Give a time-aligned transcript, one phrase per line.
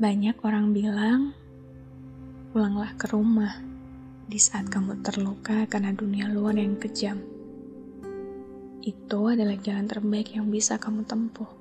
[0.00, 1.36] Banyak orang bilang,
[2.56, 3.52] pulanglah ke rumah
[4.24, 7.20] di saat kamu terluka karena dunia luar yang kejam.
[8.80, 11.52] Itu adalah jalan terbaik yang bisa kamu tempuh.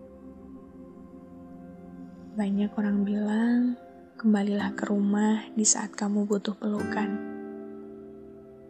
[2.40, 3.76] Banyak orang bilang,
[4.16, 7.12] kembalilah ke rumah di saat kamu butuh pelukan.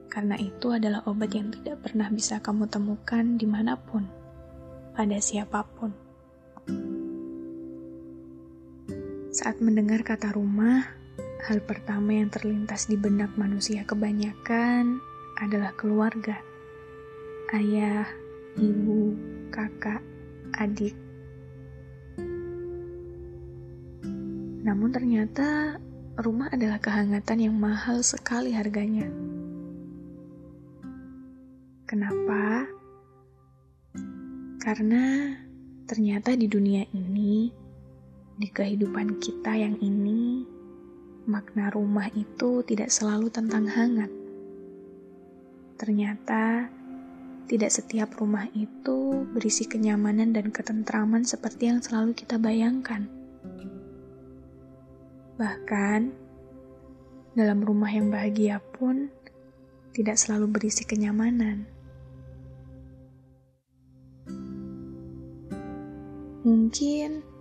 [0.09, 4.09] Karena itu adalah obat yang tidak pernah bisa kamu temukan di mana pun,
[4.97, 6.08] pada siapa pun.
[9.29, 10.89] Saat mendengar kata rumah,
[11.45, 14.97] hal pertama yang terlintas di benak manusia kebanyakan
[15.37, 16.33] adalah keluarga.
[17.53, 18.09] Ayah,
[18.57, 19.13] ibu,
[19.53, 20.01] kakak,
[20.57, 20.97] adik.
[24.65, 25.77] Namun ternyata
[26.17, 29.13] rumah adalah kehangatan yang mahal sekali harganya.
[31.85, 32.65] Kenapa?
[34.57, 35.37] Karena
[35.85, 37.68] ternyata di dunia ini,
[38.39, 40.47] di kehidupan kita yang ini,
[41.27, 44.07] makna rumah itu tidak selalu tentang hangat.
[45.75, 46.71] Ternyata
[47.51, 53.11] tidak setiap rumah itu berisi kenyamanan dan ketentraman seperti yang selalu kita bayangkan.
[55.35, 56.01] Bahkan,
[57.35, 59.11] dalam rumah yang bahagia pun
[59.91, 61.67] tidak selalu berisi kenyamanan.
[66.47, 67.38] Mungkin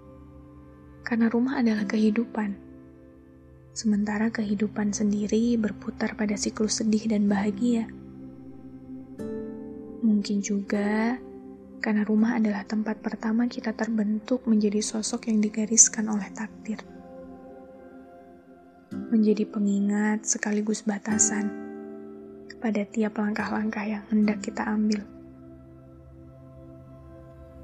[1.09, 2.53] karena rumah adalah kehidupan,
[3.72, 7.88] sementara kehidupan sendiri berputar pada siklus sedih dan bahagia.
[10.05, 11.16] Mungkin juga
[11.81, 16.84] karena rumah adalah tempat pertama kita terbentuk menjadi sosok yang digariskan oleh takdir.
[19.09, 21.49] Menjadi pengingat sekaligus batasan
[22.53, 25.00] kepada tiap langkah-langkah yang hendak kita ambil.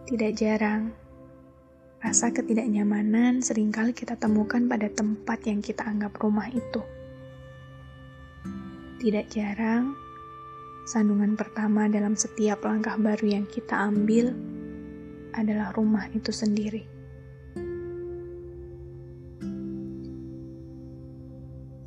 [0.09, 1.04] Tidak jarang,
[2.05, 6.85] rasa ketidaknyamanan sering kali kita temukan pada tempat yang kita anggap rumah itu.
[9.01, 9.97] Tidak jarang,
[10.85, 14.37] Sandungan pertama dalam setiap langkah baru yang kita ambil
[15.33, 16.85] adalah rumah itu sendiri.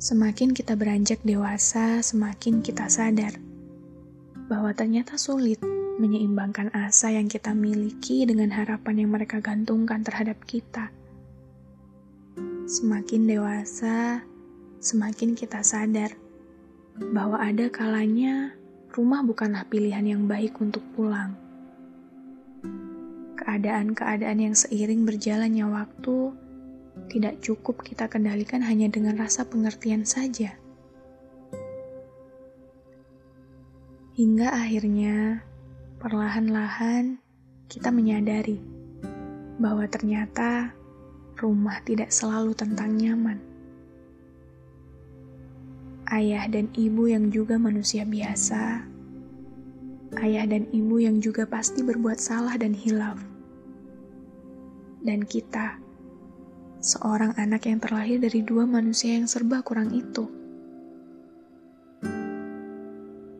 [0.02, 3.38] Semakin kita beranjak dewasa, semakin kita sadar
[4.50, 5.62] bahwa ternyata sulit
[5.98, 10.94] menyeimbangkan asa yang kita miliki dengan harapan yang mereka gantungkan terhadap kita.
[12.70, 14.22] Semakin dewasa,
[14.78, 16.14] semakin kita sadar
[17.10, 18.54] bahwa ada kalanya
[18.94, 21.34] rumah bukanlah pilihan yang baik untuk pulang.
[23.38, 26.34] Keadaan-keadaan yang seiring berjalannya waktu
[27.10, 30.54] tidak cukup kita kendalikan hanya dengan rasa pengertian saja.
[34.18, 35.46] Hingga akhirnya,
[35.98, 37.18] perlahan-lahan
[37.66, 38.58] kita menyadari
[39.58, 40.70] bahwa ternyata
[41.38, 43.48] rumah tidak selalu tentang nyaman
[46.08, 48.80] ayah dan ibu yang juga manusia biasa,
[50.24, 53.20] ayah dan ibu yang juga pasti berbuat salah dan hilaf,
[55.04, 55.76] dan kita,
[56.80, 60.32] seorang anak yang terlahir dari dua manusia yang serba kurang itu.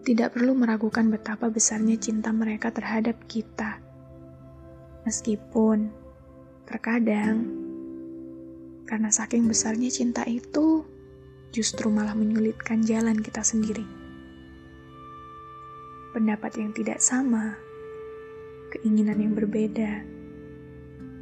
[0.09, 3.77] Tidak perlu meragukan betapa besarnya cinta mereka terhadap kita,
[5.05, 5.93] meskipun
[6.65, 7.45] terkadang
[8.89, 10.81] karena saking besarnya cinta itu
[11.53, 13.85] justru malah menyulitkan jalan kita sendiri.
[16.17, 17.53] Pendapat yang tidak sama,
[18.73, 20.09] keinginan yang berbeda,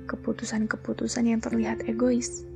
[0.07, 2.47] keputusan-keputusan yang terlihat egois.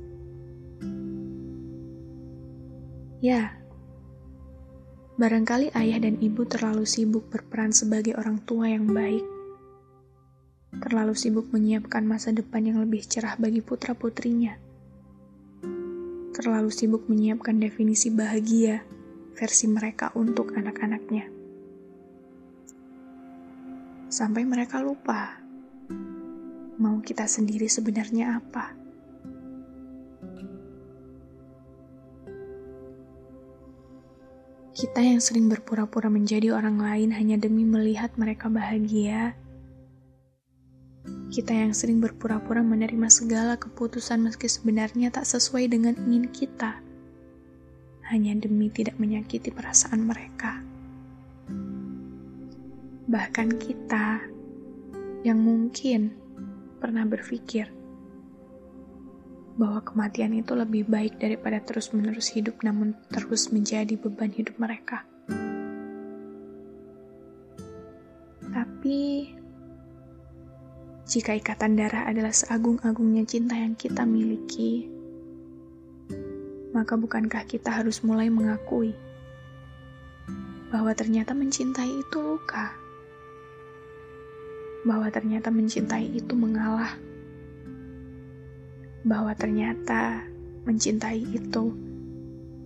[3.19, 3.60] Ya,
[5.19, 9.23] barangkali ayah dan ibu terlalu sibuk berperan sebagai orang tua yang baik,
[10.83, 14.71] terlalu sibuk menyiapkan masa depan yang lebih cerah bagi putra-putrinya
[16.31, 18.81] terlalu sibuk menyiapkan definisi bahagia
[19.35, 21.29] versi mereka untuk anak-anaknya.
[24.11, 25.37] Sampai mereka lupa
[26.81, 28.80] mau kita sendiri sebenarnya apa.
[34.81, 39.37] Kita yang sering berpura-pura menjadi orang lain hanya demi melihat mereka bahagia.
[41.29, 46.81] Kita yang sering berpura-pura menerima segala keputusan meski sebenarnya tak sesuai dengan ingin kita.
[48.09, 50.65] Hanya demi tidak menyakiti perasaan mereka.
[53.05, 54.25] Bahkan kita
[55.21, 56.09] yang mungkin
[56.81, 57.69] pernah berpikir
[59.61, 65.05] bahwa kematian itu lebih baik daripada terus-menerus hidup namun terus menjadi beban hidup mereka.
[68.49, 69.29] Tapi,
[71.05, 74.89] jika ikatan darah adalah seagung-agungnya cinta yang kita miliki,
[76.73, 78.97] maka bukankah kita harus mulai mengakui
[80.73, 82.73] bahwa ternyata mencintai itu luka?
[84.89, 86.97] Bahwa ternyata mencintai itu mengalah
[89.01, 90.25] bahwa ternyata
[90.65, 91.73] mencintai itu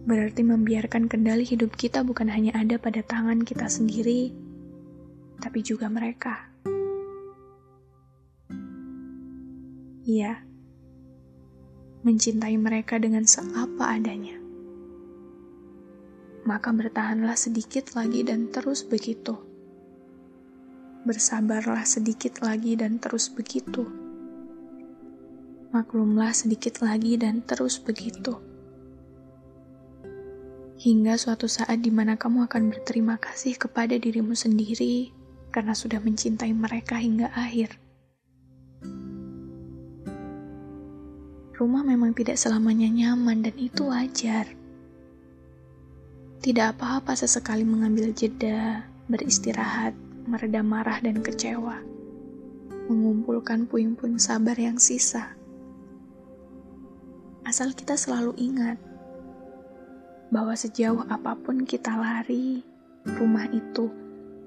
[0.06, 4.30] berarti membiarkan kendali hidup kita bukan hanya ada pada tangan kita sendiri,
[5.42, 6.54] tapi juga mereka.
[10.06, 10.46] Iya,
[12.06, 14.38] mencintai mereka dengan seapa adanya.
[16.46, 19.34] Maka bertahanlah sedikit lagi dan terus begitu.
[21.10, 24.05] Bersabarlah sedikit lagi dan terus begitu
[25.76, 28.40] maklumlah sedikit lagi dan terus begitu.
[30.80, 35.12] Hingga suatu saat di mana kamu akan berterima kasih kepada dirimu sendiri
[35.52, 37.76] karena sudah mencintai mereka hingga akhir.
[41.56, 44.48] Rumah memang tidak selamanya nyaman dan itu wajar.
[46.40, 49.96] Tidak apa-apa sesekali mengambil jeda, beristirahat,
[50.28, 51.80] meredam marah dan kecewa,
[52.92, 55.36] mengumpulkan puing-puing sabar yang sisa
[57.46, 58.82] Asal kita selalu ingat
[60.34, 62.66] bahwa sejauh apa pun kita lari,
[63.06, 63.94] rumah itu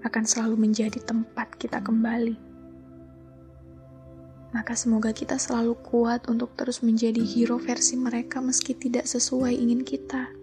[0.03, 2.35] akan selalu menjadi tempat kita kembali.
[4.51, 9.87] Maka semoga kita selalu kuat untuk terus menjadi hero versi mereka meski tidak sesuai ingin
[9.87, 10.35] kita.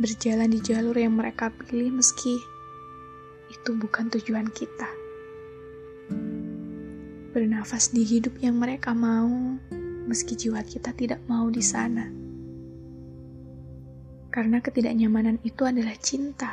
[0.00, 2.40] Berjalan di jalur yang mereka pilih meski
[3.52, 4.88] itu bukan tujuan kita.
[7.36, 9.60] Bernafas di hidup yang mereka mau,
[10.10, 12.10] meski jiwa kita tidak mau di sana.
[14.34, 16.50] Karena ketidaknyamanan itu adalah cinta.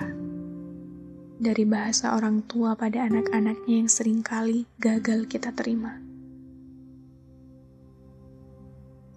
[1.38, 5.98] Dari bahasa orang tua pada anak-anaknya yang sering kali gagal kita terima.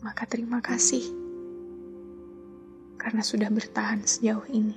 [0.00, 1.04] Maka terima kasih.
[2.96, 4.76] Karena sudah bertahan sejauh ini.